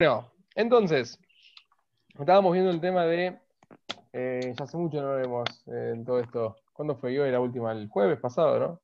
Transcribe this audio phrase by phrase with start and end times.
[0.00, 1.20] Bueno, entonces,
[2.18, 3.38] estábamos viendo el tema de.
[4.14, 6.56] eh, ya hace mucho no lo vemos eh, en todo esto.
[6.72, 7.26] ¿Cuándo fue yo?
[7.26, 8.80] La última, el jueves pasado, ¿no?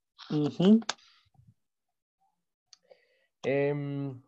[3.45, 4.21] Em,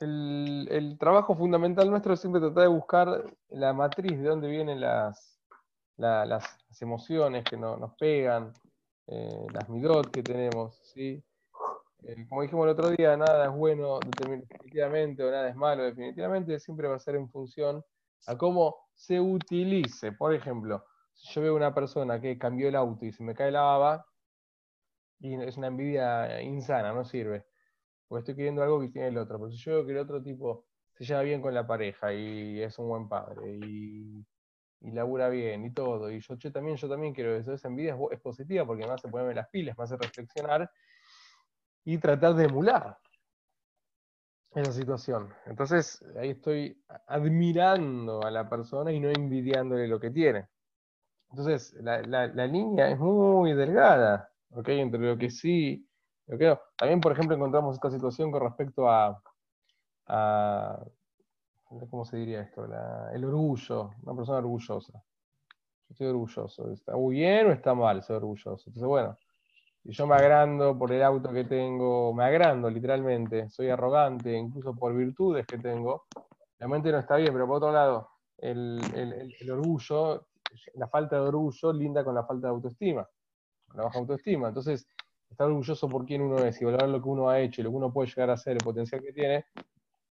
[0.00, 4.80] el, el trabajo fundamental nuestro es siempre tratar de buscar la matriz de dónde vienen
[4.80, 5.38] las,
[5.96, 8.52] la- las, emociones que no- nos pegan,
[9.06, 11.22] eh, las midot que tenemos, ¿sí?
[12.04, 16.58] Eh, como dijimos el otro día, nada es bueno definitivamente o nada es malo definitivamente,
[16.58, 17.84] siempre va a ser en función
[18.26, 20.12] a cómo se utilice.
[20.12, 23.50] Por ejemplo, si yo veo una persona que cambió el auto y se me cae
[23.50, 24.06] la baba,
[25.20, 27.44] y es una envidia insana, no sirve
[28.10, 29.38] porque estoy queriendo algo que tiene el otro.
[29.38, 32.60] Pero si yo veo que el otro tipo se lleva bien con la pareja y
[32.60, 34.26] es un buen padre y,
[34.80, 38.20] y labura bien y todo, y yo, también, yo también quiero eso, esa envidia es
[38.20, 40.68] positiva porque me hace ponerme las pilas, me hace reflexionar
[41.84, 42.98] y tratar de emular
[44.54, 45.32] esa situación.
[45.46, 50.48] Entonces, ahí estoy admirando a la persona y no envidiándole lo que tiene.
[51.30, 54.68] Entonces, la, la- línea es muy delgada, ¿ok?
[54.70, 55.86] Entre lo que sí
[56.28, 56.60] lo que no.
[56.78, 59.22] También, por ejemplo, encontramos esta situación con respecto a,
[60.08, 60.84] a-
[61.90, 62.66] ¿cómo se diría esto?
[63.12, 64.92] El orgullo, una persona orgullosa.
[64.92, 66.70] Yo estoy orgulloso.
[66.72, 68.52] ¿Está bien o está mal ser orgulloso?
[68.68, 69.18] Entonces, bueno,
[69.82, 74.74] si yo me agrando por el auto que tengo, me agrando literalmente, soy arrogante, incluso
[74.74, 76.04] por virtudes que tengo,
[76.58, 80.26] realmente no está bien, pero por otro lado, el, el- el- orgullo,
[80.74, 83.08] la falta de orgullo linda con la falta de autoestima,
[83.68, 84.48] con la baja autoestima.
[84.48, 84.86] Entonces,
[85.30, 87.70] estar orgulloso por quién uno es y valorar lo que uno ha hecho y lo
[87.70, 89.46] que uno puede llegar a ser, el potencial que tiene,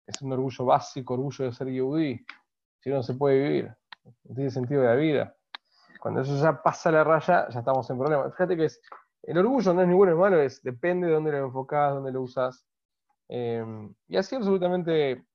[0.06, 2.26] es un orgullo básico, orgullo de ser yudí.
[2.80, 3.76] Si no, no se puede vivir,
[4.24, 5.36] no tiene sentido de la vida.
[6.00, 8.31] Cuando eso ya pasa la raya, ya estamos en problemas.
[8.34, 8.81] Fíjate que es,
[9.23, 12.12] el orgullo no es ni bueno ni malo, es, depende de dónde lo enfocás, dónde
[12.12, 12.66] lo usas.
[13.30, 13.64] Eh,
[14.08, 15.26] y así absolutamente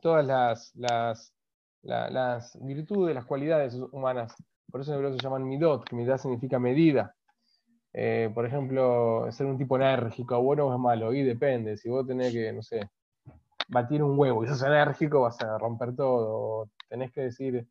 [0.00, 1.34] todas las, las,
[1.82, 4.34] la- las virtudes, las cualidades humanas.
[4.70, 7.14] Por eso en hebreo se llaman midot, que midot significa medida.
[7.92, 11.76] Eh, por ejemplo, ser un tipo enérgico, bueno o es malo, y depende.
[11.76, 12.88] Si vos tenés que, no sé,
[13.68, 16.70] batir un huevo y sos enérgico, vas a romper todo.
[16.88, 17.66] Tenés que decir,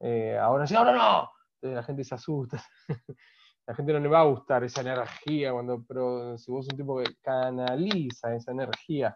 [0.00, 1.30] eh, ahora sí, ahora no.
[1.56, 2.62] Entonces la gente se asusta.
[3.68, 6.78] la gente no le va a gustar esa energía, cuando, pero si vos sos un
[6.78, 9.14] tipo que canaliza esa energía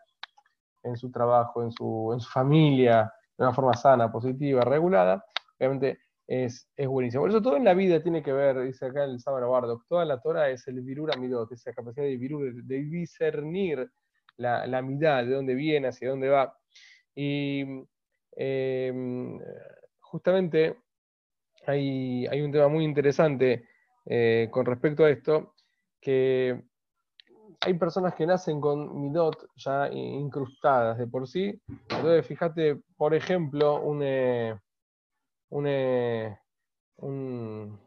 [0.83, 5.25] en su trabajo, en su, en su familia, de una forma sana, positiva, regulada,
[5.59, 7.23] obviamente es, es buenísimo.
[7.23, 10.05] Por eso todo en la vida tiene que ver, dice acá el Sábado Bardock, toda
[10.05, 13.91] la Torah es el virur amidot, esa capacidad de virur, de discernir
[14.37, 16.55] la, la de dónde viene, hacia dónde va.
[17.15, 17.87] Y
[18.37, 18.93] eh,
[19.99, 20.77] justamente
[21.67, 23.72] hay, hay un tema muy interesante
[24.07, 25.55] eh, con respecto a esto,
[26.01, 26.65] que
[27.61, 31.61] hay personas que nacen con midot ya incrustadas de por sí.
[31.69, 34.59] Entonces, fíjate, por ejemplo, un, eh,
[35.51, 36.39] un, eh,
[36.97, 37.79] un-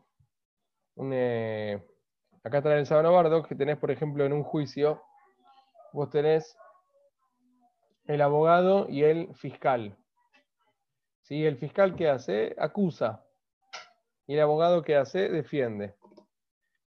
[0.95, 1.85] un, eh,
[2.43, 5.01] acá trae el Sábado Bardo, que tenés, por ejemplo, en un juicio,
[5.91, 6.57] vos tenés
[8.05, 9.97] el abogado y el fiscal.
[11.23, 11.43] ¿Sí?
[11.45, 13.25] El fiscal que hace, acusa.
[14.27, 15.95] Y el abogado que hace, defiende.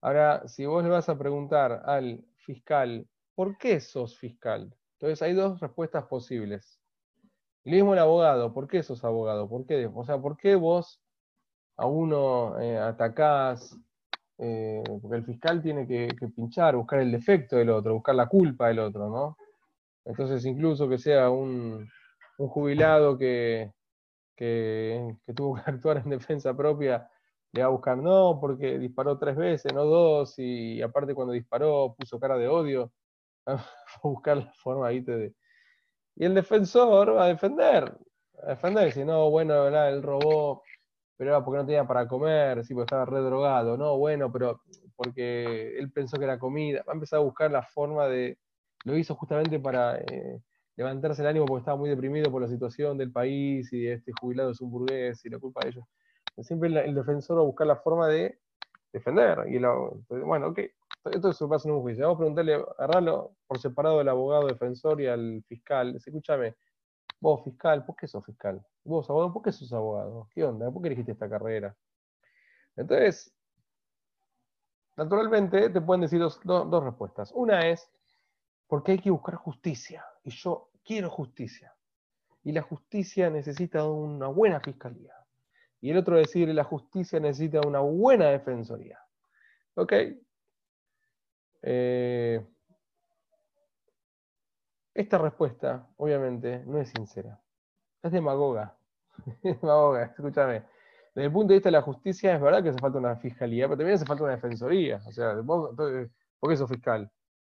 [0.00, 4.74] Ahora, si vos le vas a preguntar al fiscal, ¿por qué sos fiscal?
[4.92, 6.80] Entonces hay dos respuestas posibles.
[7.64, 9.48] Lo mismo el abogado, ¿por qué sos abogado?
[9.48, 9.90] ¿Por qué?
[9.92, 11.02] O sea, ¿por qué vos
[11.76, 13.76] a uno eh, atacás?
[14.38, 18.68] Eh, porque el fiscal tiene que, pinchar, buscar el defecto del otro, buscar la culpa
[18.68, 19.36] del otro, ¿no?
[20.04, 21.88] Entonces, incluso que sea un,
[22.36, 23.72] jubilado que,
[24.36, 27.10] que tuvo que actuar en defensa propia,
[27.52, 31.94] le va a buscar, no, porque disparó tres veces, no dos, y aparte cuando disparó
[31.98, 32.92] puso cara de odio,
[33.48, 35.16] va a buscar la forma ¿viste?
[35.16, 35.34] de...
[36.16, 37.96] Y el defensor va a defender,
[38.42, 39.90] a defender, si no, bueno, ¿verdad?
[39.92, 40.62] él robó,
[41.16, 44.60] pero era porque no tenía para comer, sí, porque estaba re drogado, no, bueno, pero
[44.96, 48.38] porque él pensó que era comida, va a empezar a buscar la forma de,
[48.84, 50.40] lo hizo justamente para eh,
[50.76, 54.50] levantarse el ánimo porque estaba muy deprimido por la situación del país y este jubilado
[54.50, 55.84] es un burgués y la culpa de ellos.
[56.42, 58.38] Siempre el, defensor va a buscar la forma de
[58.92, 59.44] defender.
[59.48, 59.58] Y
[60.22, 60.60] bueno, ok,
[61.12, 62.04] esto se pasa en un juicio.
[62.04, 65.96] Vamos a preguntarle, agarrarlo por separado al abogado defensor y al fiscal.
[65.96, 66.56] Escúchame,
[67.20, 68.64] vos fiscal, ¿por qué sos fiscal?
[68.84, 70.28] Vos abogado, ¿por qué sos abogado?
[70.32, 70.70] ¿Qué onda?
[70.70, 71.76] ¿Por qué elegiste esta carrera?
[72.76, 73.34] Entonces,
[74.96, 77.32] naturalmente te pueden decir dos, dos respuestas.
[77.34, 77.90] Una es,
[78.66, 80.04] porque hay que buscar justicia.
[80.22, 81.74] Y yo quiero justicia.
[82.44, 85.17] Y la justicia necesita una buena fiscalía.
[85.80, 88.98] Y el otro decir, la justicia necesita una buena defensoría.
[89.74, 89.92] Ok.
[91.62, 92.44] Eh,
[94.94, 97.40] esta respuesta, obviamente, no es sincera.
[98.02, 98.76] es demagoga.
[99.42, 100.64] Demagoga, escúchame.
[101.14, 103.66] Desde el punto de vista de la justicia, es verdad que hace falta una fiscalía,
[103.66, 105.00] pero también hace falta una defensoría.
[105.06, 107.10] O sea, ¿por qué sos fiscal?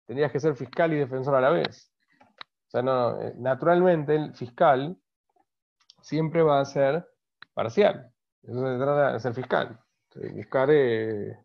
[0.06, 1.92] Tendrías que ser fiscal y defensor a la vez.
[2.66, 4.96] O sea, no, eh, naturalmente el fiscal
[6.00, 7.08] siempre va a ser
[7.54, 8.11] parcial.
[8.42, 9.78] Eso se trata de ser fiscal.
[10.34, 11.36] Buscar eh,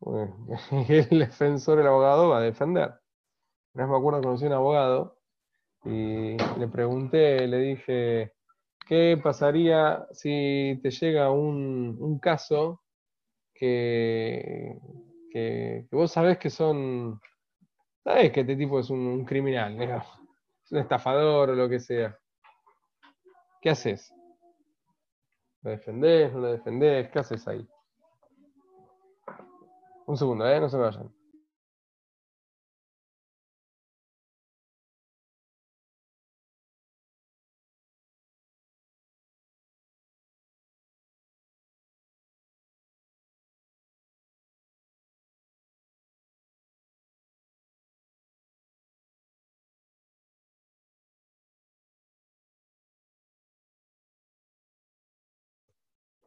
[0.88, 2.94] el defensor, el abogado, va a defender.
[3.74, 5.18] Me acuerdo que conocí a un abogado
[5.84, 8.32] y le pregunté, le dije,
[8.86, 12.82] ¿qué pasaría si te llega un, caso
[13.54, 14.78] que,
[15.30, 17.20] que, vos sabés que son,
[18.02, 22.18] sabés que este tipo es un, criminal, es un estafador o lo que sea?
[23.60, 24.12] ¿Qué haces?
[25.62, 26.32] ¿Lo defendés?
[26.32, 27.10] ¿No lo defendés?
[27.10, 27.66] ¿Qué haces ahí?
[30.06, 30.60] Un segundo, ¿eh?
[30.60, 31.17] No se vayan.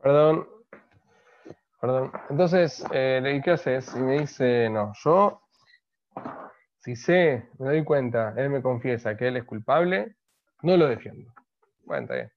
[0.01, 0.47] Perdón.
[1.79, 2.11] Perdón.
[2.29, 3.95] Entonces, eh, ¿qué haces?
[3.95, 5.41] Y me dice, no, yo,
[6.79, 10.15] si sé, me doy cuenta, él me confiesa que él es culpable,
[10.63, 11.31] no lo defiendo.
[11.85, 12.31] Bueno, está bien.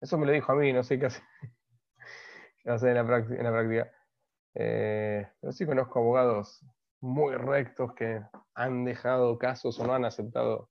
[0.00, 1.22] Eso me lo dijo a mí, no sé qué hacer.
[2.62, 3.92] qué hacer en la práctica.
[4.54, 6.64] Eh, pero sí conozco abogados
[7.00, 8.20] muy rectos que
[8.54, 10.68] han dejado casos o no han aceptado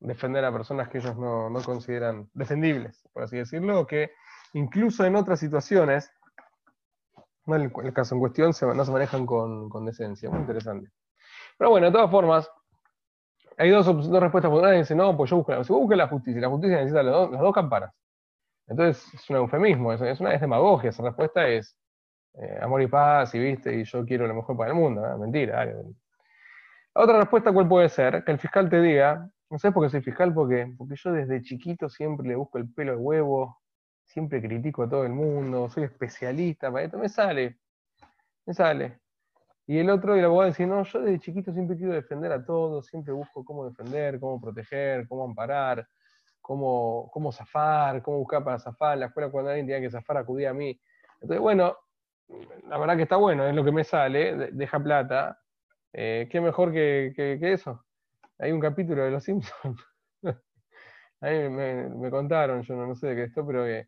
[0.00, 4.12] defender a personas que ellos no, no consideran defendibles, por así decirlo, o que
[4.52, 6.10] incluso en otras situaciones,
[7.46, 10.30] no el, caso en cuestión, no se manejan con, decencia.
[10.30, 10.90] Muy interesante.
[11.58, 12.50] Pero bueno, de todas formas,
[13.56, 16.48] hay dos, dos respuestas Una Dicen, no, pues yo busco, si busca la justicia, la
[16.48, 17.92] justicia necesita las dos, las campanas.
[18.66, 20.90] Entonces es un eufemismo, es, una es demagogia.
[20.90, 21.76] Esa respuesta es
[22.34, 25.02] eh, amor y paz, y viste, y yo quiero lo mejor para el mundo.
[25.18, 25.64] Mentira.
[25.64, 28.24] La otra respuesta, ¿cuál puede ser?
[28.24, 31.42] Que el fiscal te diga, no sé por qué soy fiscal, porque, porque yo desde
[31.42, 33.59] chiquito siempre le busco el pelo al huevo,
[34.10, 37.58] siempre critico a todo el mundo, soy especialista para esto, me sale,
[38.44, 38.98] me sale.
[39.66, 42.86] Y el otro, el abogado decir, no, yo desde chiquito siempre quiero defender a todos,
[42.86, 45.86] siempre busco cómo defender, cómo proteger, cómo amparar,
[46.40, 48.98] cómo, cómo zafar, cómo buscar para zafar.
[48.98, 50.80] La escuela cuando alguien tenía que zafar acudía a mí.
[51.20, 51.76] Entonces, bueno,
[52.68, 55.38] la verdad que está bueno, es lo que me sale, deja plata.
[55.92, 57.84] Eh, ¿Qué mejor que, que, eso?
[58.40, 59.80] Hay un capítulo de Los Simpsons.
[61.20, 63.86] a mí me, contaron, yo no, no sé de qué esto, pero que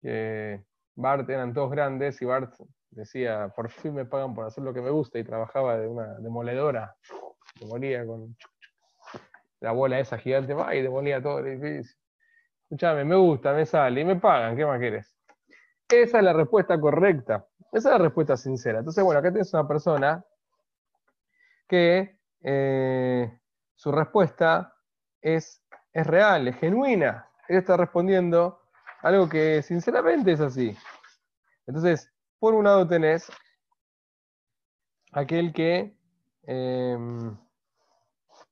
[0.00, 0.64] que
[0.94, 2.54] Bart eran todos grandes y Bart
[2.90, 6.14] decía, por fin me pagan por hacer lo que me gusta y trabajaba de una
[6.18, 6.96] demoledora,
[7.60, 8.36] demolía con
[9.60, 11.96] la bola esa gigante, va y demolía todo el edificio.
[12.64, 15.16] Escuchame, me gusta, me sale y me pagan, ¿qué más quieres?
[15.88, 18.78] Esa es la respuesta correcta, esa es la respuesta sincera.
[18.78, 20.24] Entonces, bueno, acá tienes una persona
[21.68, 23.38] que eh,
[23.74, 24.74] su respuesta
[25.20, 27.28] es, es real, es genuina.
[27.48, 28.59] Él está respondiendo
[29.02, 30.76] algo que sinceramente es así.
[31.66, 33.30] Entonces, por un lado tenés
[35.12, 35.94] aquel que
[36.42, 37.36] em,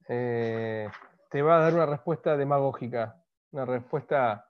[0.09, 0.89] eh,
[1.31, 3.23] te va a dar una respuesta demagógica,
[3.53, 4.49] una respuesta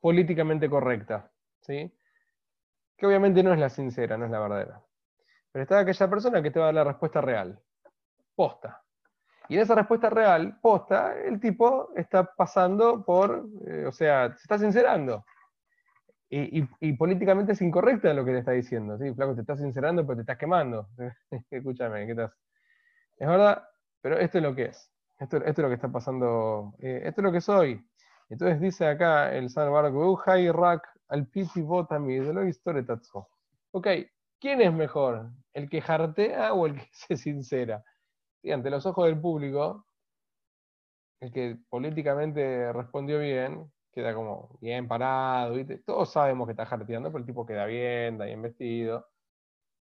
[0.00, 1.30] políticamente correcta,
[1.60, 1.92] ¿sí?
[2.96, 4.82] que obviamente no es la sincera, no es la verdadera.
[5.52, 7.60] Pero está aquella persona que te va a dar la respuesta real,
[8.34, 8.82] posta.
[9.48, 14.42] Y en esa respuesta real, posta, el tipo está pasando por, eh, o sea, se
[14.42, 15.24] está sincerando.
[16.30, 18.98] Y, políticamente es incorrecta lo que te está diciendo.
[18.98, 19.14] ¿sí?
[19.14, 20.88] Flaco, te estás sincerando, pero te estás quemando.
[21.50, 22.32] Escúchame, ¿qué estás?
[23.16, 23.66] Es verdad,
[24.02, 24.92] pero esto es lo que es.
[25.18, 26.74] Esto, es lo que está pasando.
[26.80, 27.82] Eh, esto es lo que soy.
[28.28, 32.84] Entonces dice acá el San Barco, Rack al Piti Botami, de lo historia
[33.70, 33.88] Ok,
[34.38, 35.30] ¿quién es mejor?
[35.54, 37.82] ¿El que jartea o el que se sincera?
[38.42, 39.86] Y ante los ojos del público,
[41.20, 45.54] el que políticamente respondió bien, queda como bien parado,
[45.84, 49.08] Todos sabemos que está jarteando, pero el tipo queda bien, está bien vestido.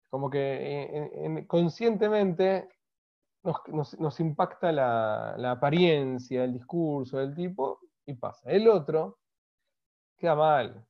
[0.09, 2.67] Como que conscientemente
[3.43, 8.49] nos, impacta la, apariencia, el discurso del tipo y pasa.
[8.49, 9.19] El otro
[10.17, 10.85] queda mal,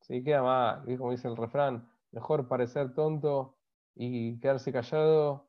[0.00, 0.84] sí, queda mal.
[0.98, 3.56] Como dice el refrán, mejor parecer tonto
[3.94, 5.43] y quedarse callado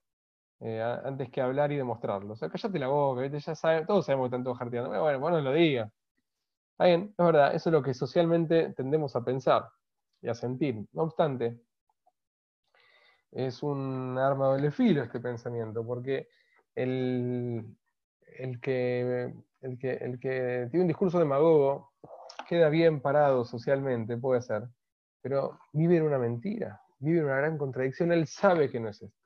[0.66, 2.34] eh, antes que hablar y demostrarlo.
[2.34, 4.90] O sea, callate la boca, ya sabe, todos sabemos que están todos jarteando.
[4.90, 5.92] Bueno, bueno, lo diga.
[6.72, 9.70] Está bien, es verdad, eso es lo que socialmente tendemos a pensar
[10.24, 10.84] y a sentir.
[10.94, 11.62] No obstante,
[13.32, 16.30] es un arma doble filo este pensamiento, porque
[16.74, 17.64] el,
[18.40, 21.92] el, que, el, que, el que tiene un discurso demagogo
[22.50, 24.64] queda bien parado socialmente, puede ser,
[25.22, 29.04] pero vive en una mentira, vive en una gran contradicción, él sabe que no es
[29.04, 29.25] esto.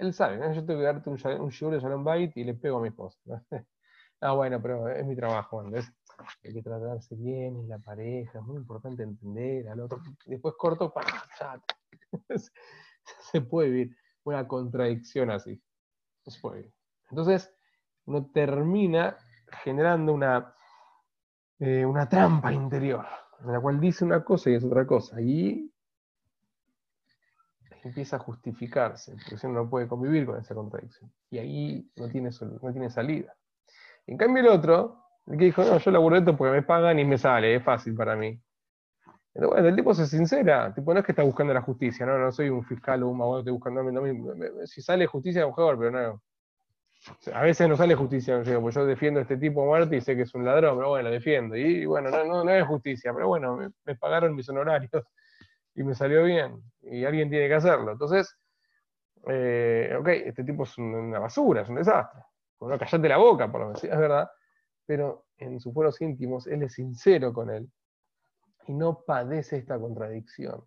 [0.00, 2.78] Él sabe, yo tengo que darte un, un shiur de Shalom Bait y le pego
[2.78, 3.18] a mi esposa.
[4.22, 5.62] ah, bueno, pero es mi trabajo,
[6.42, 10.00] hay que tratarse bien, es la pareja, es muy importante entender al otro.
[10.24, 11.06] Después corto, para
[13.30, 15.62] se puede vivir una contradicción así.
[16.24, 16.74] No se puede vivir.
[17.10, 17.54] Entonces,
[18.06, 19.18] uno termina
[19.62, 20.54] generando una,
[21.58, 23.04] eh, una trampa interior,
[23.40, 25.20] en la cual dice una cosa y es otra cosa.
[25.20, 25.69] Y
[27.88, 31.10] empieza a justificarse, porque si uno no puede convivir con esa contradicción.
[31.30, 32.30] Y ahí no tiene,
[32.62, 33.34] no tiene salida.
[34.06, 37.04] En cambio el otro, el que dijo, no, yo laburo esto porque me pagan y
[37.04, 38.40] me sale, es fácil para mí.
[39.32, 42.18] Pero bueno, el tipo se sincera, tipo, no es que está buscando la justicia, no,
[42.18, 45.90] no soy un fiscal o un abogado, estoy buscando, no, si sale justicia, mejor, pero
[45.92, 46.22] no,
[47.32, 50.22] a veces no sale justicia, porque yo defiendo a este tipo muerto y sé que
[50.22, 51.56] es un ladrón, pero bueno, lo defiendo.
[51.56, 54.90] Y bueno, no, no, es justicia, pero bueno, me, pagaron mis honorarios
[55.80, 56.62] y me salió bien.
[56.82, 57.92] Y alguien tiene que hacerlo.
[57.92, 58.36] Entonces,
[59.26, 62.22] eh, ok, este tipo es una basura, es un desastre.
[62.58, 64.30] Bueno, callate la boca, por lo menos, es verdad.
[64.84, 67.70] Pero en sus fueros íntimos, él es sincero con él
[68.66, 70.62] y no padece esta contradicción.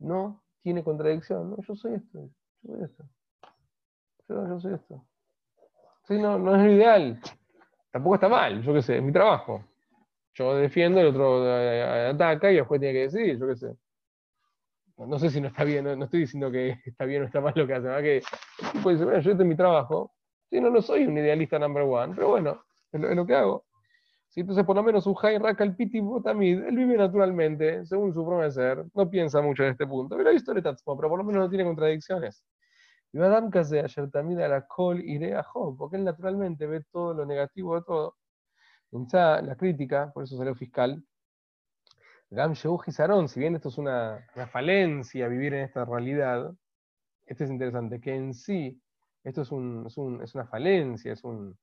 [0.00, 1.50] No tiene contradicción.
[1.50, 2.28] No, yo soy esto,
[2.62, 3.04] yo soy esto.
[4.28, 5.06] Yo, yo soy esto.
[6.08, 7.20] Sí, no, no es lo ideal.
[7.92, 9.64] Tampoco está mal, yo qué sé, es mi trabajo.
[10.34, 13.76] Yo defiendo, el otro eh, ataca y después tiene que decir, yo qué sé.
[15.06, 17.52] No sé si no está bien, no, estoy diciendo que está bien o está mal
[17.56, 18.02] lo que hace, ¿verdad?
[18.02, 18.22] Que
[18.90, 20.12] dice, bueno, yo es mi trabajo.
[20.50, 23.64] Sí, no, no soy un idealista number one, pero bueno, es lo, que hago.
[24.28, 28.24] Sí, entonces, por lo menos un Jai Rakal Piti Botamid, él vive naturalmente, según su
[28.24, 28.48] forma
[28.94, 32.44] no piensa mucho en este punto, pero historias, pero por lo menos no tiene contradicciones.
[33.12, 36.82] Y Adam Kase ayer también a la col iré a Job, porque él naturalmente ve
[36.90, 38.16] todo lo negativo de todo.
[38.90, 41.02] Pensá la crítica, por eso salió fiscal.
[42.32, 46.50] Gam Sarón, si bien esto es una, falencia vivir en esta realidad,
[47.26, 48.80] esto es interesante, que en sí
[49.22, 49.86] esto es, un,
[50.22, 51.54] es, una falencia, es un,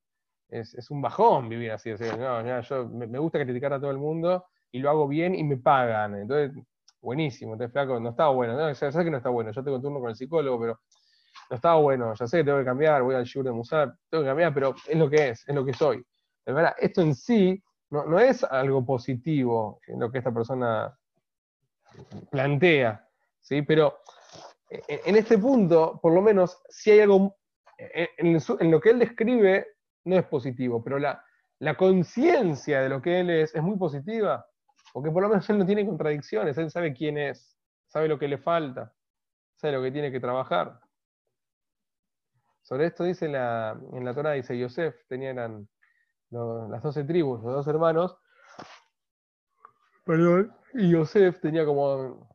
[0.47, 1.89] es, un bajón vivir así.
[1.89, 5.57] no, yo me, gusta criticar a todo el mundo y lo hago bien y me
[5.57, 6.15] pagan.
[6.15, 6.63] Entonces,
[7.01, 7.53] buenísimo.
[7.53, 8.55] Entonces, flaco, no está bueno.
[8.55, 9.51] No, sé que no está bueno.
[9.51, 10.79] Yo tengo turno con el psicólogo, pero
[11.49, 14.29] no estaba bueno, ya sé tengo que cambiar, voy al shiur de Musar, tengo que
[14.29, 16.05] cambiar, pero es lo que es, es lo que soy.
[16.45, 20.97] De verdad, esto en sí no, no es algo positivo en lo que esta persona
[22.29, 23.07] plantea,
[23.39, 23.61] ¿sí?
[23.61, 23.99] pero
[24.69, 27.35] en este punto, por lo menos, si hay algo,
[27.77, 29.67] en, lo que él describe,
[30.05, 31.23] no es positivo, pero la,
[31.59, 34.45] la conciencia de lo que él es es muy positiva,
[34.93, 38.27] porque por lo menos él no tiene contradicciones, él sabe quién es, sabe lo que
[38.27, 38.93] le falta,
[39.55, 40.79] sabe lo que tiene que trabajar.
[42.61, 44.95] Sobre esto dice la, en la Torah, dice Yosef,
[46.31, 48.17] las doce tribus, los dos hermanos,
[50.05, 52.29] perdón, y Yosef tenía como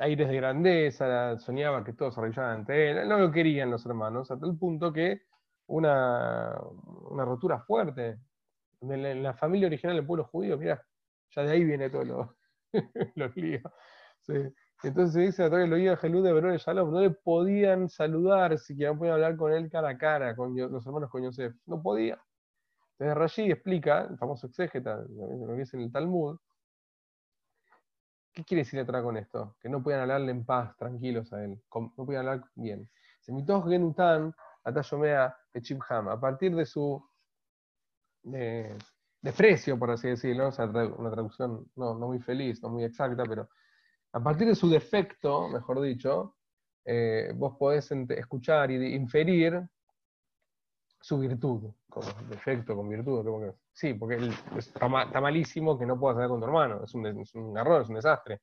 [0.00, 4.30] aires de grandeza, soñaba que todos se arrodillaban ante él, no lo querían los hermanos,
[4.30, 5.22] hasta el punto que
[5.66, 6.56] una,
[7.10, 8.18] una rotura fuerte
[8.80, 10.82] en la, familia original del pueblo judío, mira,
[11.30, 12.36] ya de ahí viene todo lo,
[13.16, 13.62] los líos.
[14.22, 14.34] Sí.
[14.82, 17.88] Entonces se dice a través de lo Jalú de Verón y Shalom, no le podían
[17.88, 21.52] saludar, siquiera no podían hablar con él cara a cara, con los hermanos con Yosef.
[21.66, 22.20] No podía.
[22.98, 26.36] Entonces Rashi explica, el famoso exégeta, lo que dice en el Talmud,
[28.32, 29.56] ¿qué quiere decir atrás con esto?
[29.60, 32.90] Que no podían hablarle en paz, tranquilos a él, no podían hablar bien.
[33.20, 37.08] Se mitó Genutan, Atayomea, Echibham, a partir de su
[39.22, 40.50] desprecio, por así decirlo,
[40.98, 43.48] una traducción no, no muy feliz, no muy exacta, pero
[44.12, 46.36] a partir de su defecto, mejor dicho,
[46.84, 49.62] eh, vos podés escuchar y inferir
[51.00, 53.52] su virtud, como defecto con virtud.
[53.72, 57.06] sí, porque está, malísimo que no puedas hablar con tu hermano, es un,
[57.56, 58.40] error, es un desastre.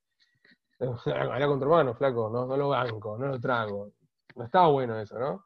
[0.79, 3.91] Hablar con tu hermano, flaco, no, lo banco, no lo trago.
[4.35, 5.45] No estaba bueno eso, ¿no?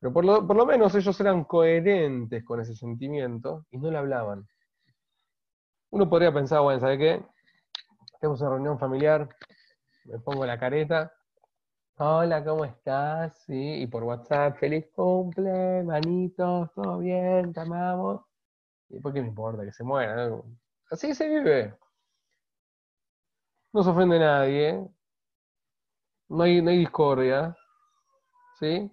[0.00, 3.98] Pero por lo, por lo menos ellos eran coherentes con ese sentimiento y no le
[3.98, 4.46] hablaban.
[5.90, 7.24] Uno podría pensar, bueno, ¿sabe qué?
[8.20, 9.28] Tenemos una reunión familiar,
[10.06, 11.12] me pongo la careta.
[11.96, 13.38] Hola, ¿cómo estás?
[13.46, 18.20] Sí, y por WhatsApp, feliz cumple, manitos, todo bien, te amamos.
[18.88, 20.28] ¿Y por qué me importa que se muera?
[20.90, 21.76] Así se vive.
[23.72, 24.88] No se ofende a nadie.
[26.28, 27.56] No hay, no hay discordia.
[28.58, 28.90] ¿Sí?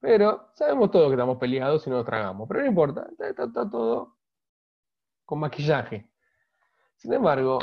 [0.00, 2.48] Pero sabemos todos que estamos peleados y no nos tragamos.
[2.48, 4.16] Pero no importa, está todo
[5.26, 6.08] con maquillaje.
[6.96, 7.58] Sin embargo,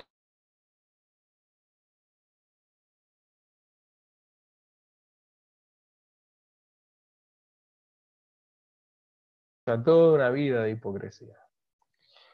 [9.66, 11.36] toda una vida de hipocresía.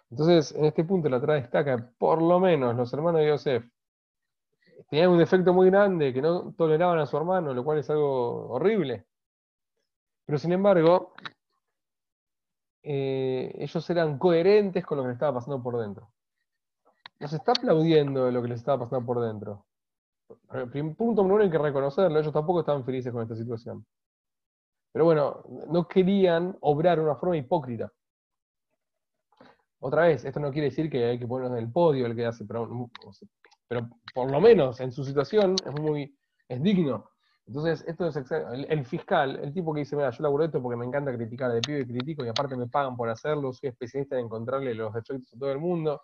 [0.10, 3.66] Entonces, en este punto la Torah destaca, por lo menos los hermanos de Yosef
[4.90, 8.50] tenían un defecto muy grande, que no toleraban a su hermano, lo cual es algo
[8.50, 9.06] horrible.
[10.26, 11.14] Pero sin embargo,
[12.84, 16.12] eh, ellos eran coherentes con lo que les estaba pasando por dentro.
[17.20, 19.66] Nos está aplaudiendo lo que les estaba pasando por dentro.
[20.98, 23.86] Punto número uno hay que reconocerlo, ellos tampoco estaban felices con esta situación.
[24.92, 27.92] Pero bueno, no querían obrar de una forma hipócrita.
[29.80, 32.26] Otra vez, esto no quiere decir que hay que ponernos en el podio el que
[32.26, 32.90] hace, pero,
[33.68, 36.16] pero por lo menos en su situación es muy
[36.52, 37.10] es digno.
[37.48, 38.16] Entonces, esto es
[38.70, 41.62] el, fiscal, el tipo que dice, mira, yo laburo esto porque me encanta criticar, de
[41.62, 45.34] pibe y critico y aparte me pagan por hacerlo, soy especialista en encontrarle los defectos
[45.34, 46.02] a todo el mundo.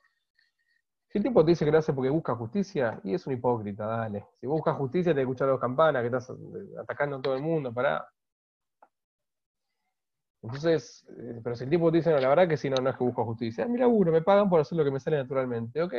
[1.07, 3.85] Si el tipo te dice que lo hace porque busca justicia, y es un hipócrita,
[3.85, 4.25] dale.
[4.41, 6.33] Si buscas justicia, te escuchas las campanas, que estás
[6.81, 8.05] atacando a todo el mundo, pará.
[10.41, 12.89] Entonces, eh, pero si el tipo te dice, no, la verdad que si no, no
[12.89, 13.63] es que busco justicia.
[13.63, 15.81] Es mi laburo, me pagan por hacer lo que me sale naturalmente.
[15.81, 15.93] Ok,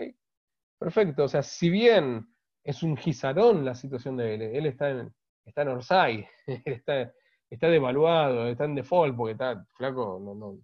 [0.78, 1.24] perfecto.
[1.24, 2.26] O sea, si bien
[2.64, 5.12] es un gizarón la situación de él, él está en,
[5.44, 6.28] está en Orsay,
[6.64, 7.12] está,
[7.50, 10.58] está devaluado, está en default, porque está flaco, no, no,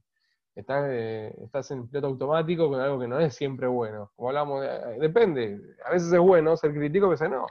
[0.56, 4.12] eh, estás en piloto automático con algo que no es siempre bueno.
[4.14, 5.60] Como hablamos, eh, depende.
[5.84, 7.46] A veces es bueno ser crítico, a veces no.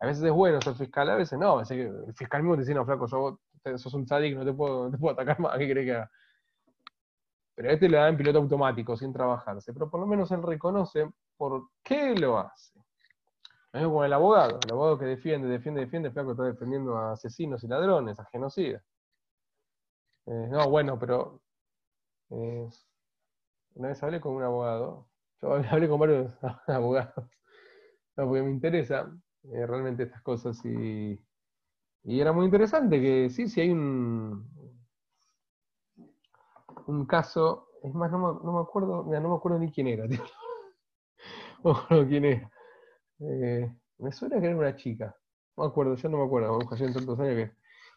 [0.00, 1.60] A veces es bueno ser fiscal, a veces no.
[1.60, 3.38] El fiscal mismo te dice, no, flaco, yo
[3.76, 6.10] sos un tzadik, no te puedo, te puedo atacar más, ¿qué crees que haga?
[7.54, 9.72] Pero a este le da en piloto automático, sin trabajarse.
[9.72, 12.78] Pero por lo menos él reconoce por qué lo hace.
[13.72, 14.58] Lo mismo con el abogado.
[14.64, 18.82] El abogado que defiende, defiende, defiende, flaco está defendiendo a asesinos y ladrones, a genocidas.
[20.26, 21.42] Eh, no, bueno, pero
[22.30, 22.68] eh,
[23.74, 25.08] una vez hablé con un abogado,
[25.42, 26.32] yo hablé con varios
[26.68, 27.28] abogados,
[28.16, 29.10] no, porque me interesa
[29.44, 31.18] eh, realmente estas cosas y
[32.04, 34.48] y era muy interesante que sí, si hay un,
[36.86, 39.88] un caso, es más, no me, no me acuerdo, mira, no me acuerdo ni quién
[39.88, 40.22] era, tío.
[41.62, 42.50] No me acuerdo quién era.
[43.20, 45.14] Eh, me suena que era una chica.
[45.56, 47.52] No me acuerdo, yo no me acuerdo, en tantos años que.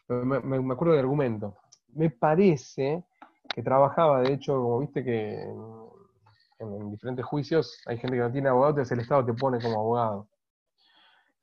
[0.06, 1.56] Me, me, acuerdo del argumento.
[1.94, 3.04] Me parece
[3.54, 5.42] que trabajaba, de hecho, como viste que
[6.58, 9.76] en, diferentes juicios hay gente que no tiene abogado, entonces el Estado te pone como
[9.76, 10.28] abogado.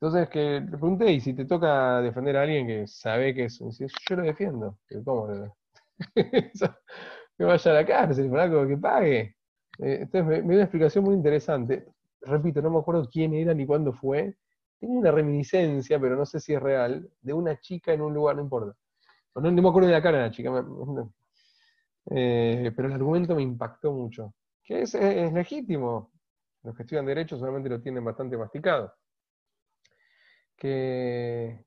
[0.02, 3.60] Entonces que le pregunté, y si te toca defender a alguien que sabe que es,
[3.60, 5.28] yo lo defiendo, ¿cómo?
[6.16, 8.28] que vaya a la cárcel,
[8.68, 9.36] que pague.
[9.78, 11.86] Eh, entonces me, dio una explicación muy interesante.
[12.22, 14.34] Repito, no me acuerdo quién era ni cuándo fue.
[14.80, 18.34] Tengo una reminiscencia, pero no sé si es real, de una chica en un lugar,
[18.34, 18.76] no importa.
[19.36, 20.50] No, me acuerdo de la cara de la chica.
[22.10, 24.34] Eh, pero el argumento me impactó mucho.
[24.64, 26.10] Que es, es legítimo.
[26.64, 28.92] Los que estudian Derecho solamente lo tienen bastante masticado
[30.62, 31.58] que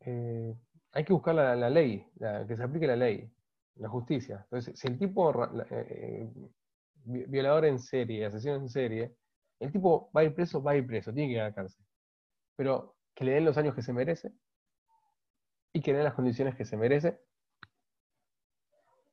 [0.00, 0.54] eh,
[0.92, 2.06] hay que buscar la, ley,
[2.46, 3.32] que se aplique la ley,
[3.76, 4.40] la justicia.
[4.44, 6.30] Entonces, si el tipo eh, eh,
[7.04, 9.16] violador en serie, asesino en serie,
[9.58, 11.54] el tipo va a ir preso, va a ir preso, tiene que ir a la
[11.54, 11.82] cárcel.
[12.56, 14.32] Pero que le den los años que se merece
[15.72, 17.18] y que le den las condiciones que se merece.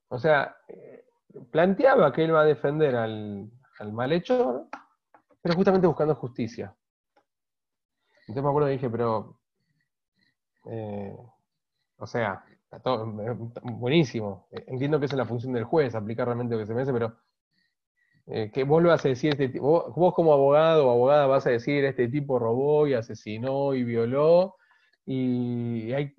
[0.10, 0.58] O sea,
[1.50, 3.50] planteaba que él va a defender al,
[3.80, 4.68] al malhechor,
[5.42, 6.76] pero justamente buscando justicia.
[8.32, 9.38] Entonces me acuerdo dije, pero.
[10.66, 11.16] Eh,
[11.98, 13.06] o sea, está todo,
[13.64, 14.48] buenísimo.
[14.52, 17.18] Entiendo que esa es la función del juez, aplicar realmente lo que se merece, pero.
[18.28, 21.84] Eh, que vos a decir, este, vos, vos, como abogado o abogada vas a decir,
[21.84, 24.56] este tipo robó y asesinó y violó,
[25.06, 26.14] y hay,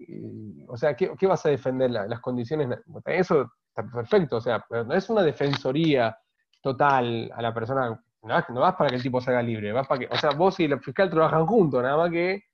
[0.68, 1.90] o sea, ¿qué, vas a defender?
[1.90, 2.68] las condiciones,
[3.06, 6.18] eso está perfecto, o sea, no es una defensoría
[6.60, 10.08] total a la persona no, vas para que el tipo salga libre, vas para que,
[10.10, 12.44] o sea, vos y el fiscal trabajan juntos, nada más que,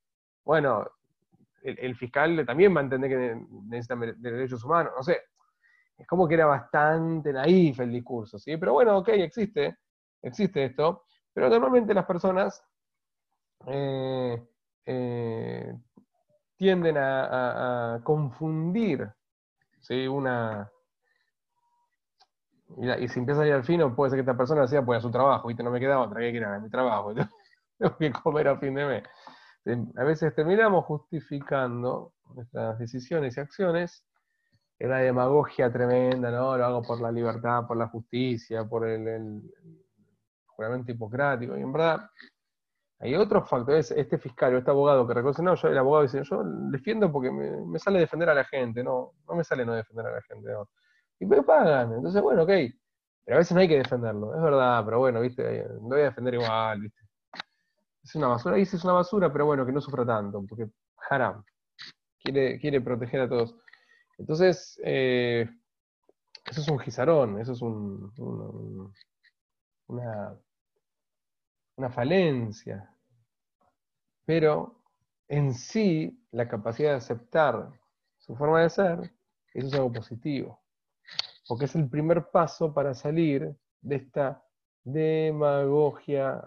[0.45, 0.87] bueno,
[1.63, 5.21] el, fiscal también va a entender que necesita derechos humanos, no sé,
[5.99, 8.57] es como que era bastante naif el discurso, ¿sí?
[8.57, 9.79] Pero bueno, ok, existe,
[10.23, 12.65] existe esto, pero normalmente las personas
[13.67, 14.43] eh,
[14.87, 15.75] eh,
[16.57, 19.09] tienden a, confundir
[19.81, 20.07] ¿sí?
[20.07, 20.71] una,
[22.77, 25.11] y, si empieza a al fino, puede ser que esta persona sea pues a su
[25.11, 25.63] trabajo, ¿viste?
[25.63, 27.15] No me queda otra, que ir a mi trabajo,
[27.79, 29.05] tengo que comer a fin de mes.
[29.97, 34.05] A veces terminamos justificando nuestras decisiones y acciones
[34.79, 36.57] en la demagogia tremenda, ¿no?
[36.57, 39.43] Lo hago por la libertad, por la justicia, por el,
[40.47, 42.11] juramento hipocrático, y en verdad
[42.99, 46.23] hay otros factores, este fiscal o este abogado que reconoce, no, yo el abogado dice,
[46.25, 49.75] yo defiendo porque me, me, sale defender a la gente, no, no me sale no
[49.75, 50.69] defender a la gente, no
[51.21, 51.93] y me pagan.
[51.95, 52.51] Entonces, bueno, ok.
[53.25, 56.05] Pero a veces no hay que defenderlo, es verdad, pero bueno, viste, no voy a
[56.05, 57.01] defender igual, viste.
[58.03, 60.69] Es una basura, dice es una basura, pero bueno, que no sufra tanto, porque
[61.11, 61.45] haram.
[62.21, 63.57] Quiere, quiere proteger a todos.
[64.19, 65.49] Entonces, eh,
[66.47, 68.13] eso es un gizarón, eso es un,
[69.89, 70.39] una,
[71.77, 72.95] una falencia.
[74.25, 74.83] Pero
[75.29, 77.71] en sí, la capacidad de aceptar
[78.19, 79.13] su forma de ser,
[79.55, 80.61] eso es algo positivo.
[81.49, 84.45] Porque es el primer paso para salir de esta
[84.85, 86.41] demagogia,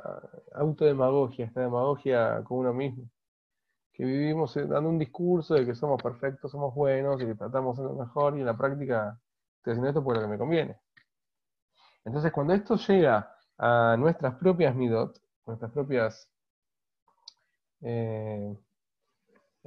[0.53, 3.09] autodemagogia, esta demagogia con uno mismo.
[3.93, 7.83] Que vivimos dando un discurso de que somos perfectos, somos buenos y que tratamos de
[7.83, 9.19] lo mejor y en la práctica
[9.57, 10.77] estoy haciendo esto por lo que me conviene.
[12.05, 16.29] Entonces, cuando esto llega a nuestras propias midot, nuestras propias
[17.81, 18.55] eh,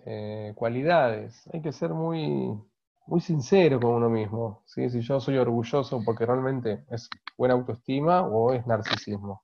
[0.06, 2.58] eh, cualidades, hay que ser muy,
[3.06, 4.62] muy sincero con uno mismo.
[4.66, 4.88] ¿sí?
[4.90, 9.42] Si yo soy orgulloso porque realmente es buena autoestima o es narcisismo.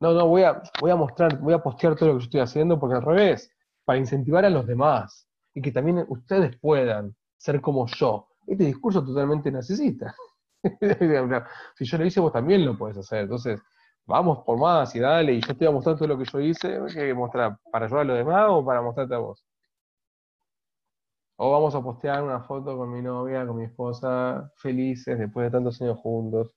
[0.00, 2.40] No, no, voy a, voy a mostrar, voy a postear todo lo que yo estoy
[2.40, 3.50] haciendo porque al revés,
[3.84, 8.28] para incentivar a los demás y que también ustedes puedan ser como yo.
[8.46, 10.14] Este discurso totalmente narcisista.
[11.76, 13.20] si yo lo hice, vos también lo puedes hacer.
[13.20, 13.60] Entonces,
[14.06, 16.40] vamos por más y dale, y yo te voy a mostrar todo lo que yo
[16.40, 17.58] hice, ¿qué hay que mostrar?
[17.70, 19.44] ¿Para ayudar a los demás o para mostrarte a vos?
[21.36, 25.50] O vamos a postear una foto con mi novia, con mi esposa, felices después de
[25.50, 26.54] tantos años juntos.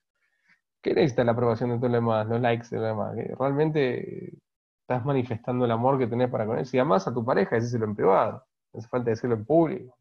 [0.82, 3.16] ¿Qué necesita la aprobación de todo lo demás, los likes de lo demás?
[3.16, 4.34] ¿Realmente
[4.82, 6.66] estás manifestando el amor que tenés para con él?
[6.66, 8.44] Si amas a tu pareja, decíselo en privado.
[8.74, 9.98] No hace falta decirlo en público.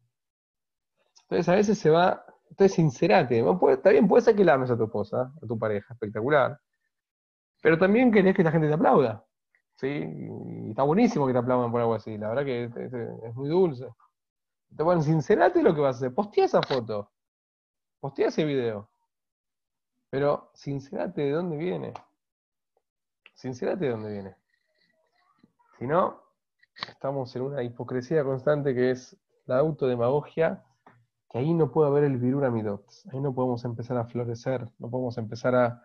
[1.23, 3.43] Entonces a veces se va, entonces sincerate.
[3.71, 6.59] Está bien, puede ser que la ames a tu esposa, a tu pareja, espectacular.
[7.61, 9.25] Pero también querés que la gente te aplauda.
[9.75, 9.87] ¿sí?
[9.87, 12.17] Y está buenísimo que te aplaudan por algo así.
[12.17, 13.87] La verdad que es, muy dulce.
[14.69, 16.13] Bueno, sincerate lo que vas a hacer.
[16.13, 17.11] Postea esa foto.
[17.99, 18.89] Postea ese video.
[20.09, 21.93] Pero sincerate de dónde viene.
[23.33, 24.35] Sincerate de dónde viene.
[25.77, 26.21] Si no,
[26.89, 30.63] estamos en una hipocresía constante que es la autodemagogia,
[31.29, 32.85] que ahí no puede haber el virura midot.
[33.11, 35.83] Ahí no podemos empezar a florecer, no podemos empezar a,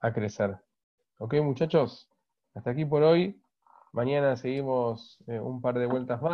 [0.00, 0.58] a crecer.
[1.18, 2.10] Ok, muchachos,
[2.54, 3.40] hasta aquí por hoy.
[3.92, 6.32] Mañana seguimos eh, un par de vueltas más.